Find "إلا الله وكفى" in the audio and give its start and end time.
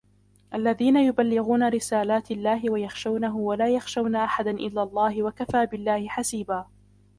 4.51-5.65